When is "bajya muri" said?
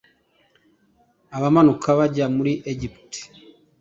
1.99-2.53